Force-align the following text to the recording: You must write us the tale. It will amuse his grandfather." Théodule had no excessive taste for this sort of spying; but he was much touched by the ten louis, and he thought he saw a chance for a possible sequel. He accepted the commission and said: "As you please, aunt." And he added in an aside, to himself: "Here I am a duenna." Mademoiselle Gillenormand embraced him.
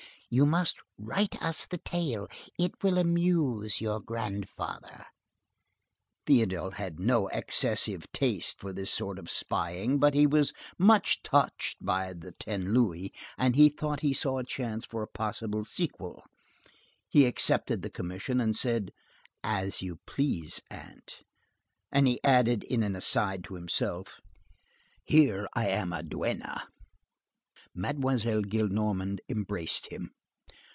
You 0.33 0.45
must 0.45 0.77
write 0.97 1.35
us 1.41 1.65
the 1.65 1.77
tale. 1.77 2.29
It 2.57 2.81
will 2.81 2.97
amuse 2.97 3.79
his 3.79 3.91
grandfather." 4.05 5.03
Théodule 6.25 6.75
had 6.75 7.01
no 7.01 7.27
excessive 7.27 8.09
taste 8.13 8.57
for 8.57 8.71
this 8.71 8.91
sort 8.91 9.19
of 9.19 9.29
spying; 9.29 9.99
but 9.99 10.13
he 10.13 10.25
was 10.25 10.53
much 10.77 11.21
touched 11.21 11.83
by 11.83 12.13
the 12.13 12.31
ten 12.31 12.73
louis, 12.73 13.11
and 13.37 13.57
he 13.57 13.67
thought 13.67 13.99
he 13.99 14.13
saw 14.13 14.37
a 14.37 14.45
chance 14.45 14.85
for 14.85 15.03
a 15.03 15.07
possible 15.07 15.65
sequel. 15.65 16.23
He 17.09 17.25
accepted 17.25 17.81
the 17.81 17.89
commission 17.89 18.39
and 18.39 18.55
said: 18.55 18.91
"As 19.43 19.81
you 19.81 19.99
please, 20.07 20.61
aunt." 20.69 21.23
And 21.91 22.07
he 22.07 22.23
added 22.23 22.63
in 22.63 22.83
an 22.83 22.95
aside, 22.95 23.43
to 23.43 23.55
himself: 23.55 24.21
"Here 25.03 25.49
I 25.55 25.67
am 25.67 25.91
a 25.91 26.01
duenna." 26.03 26.69
Mademoiselle 27.75 28.43
Gillenormand 28.43 29.19
embraced 29.29 29.87
him. 29.87 30.11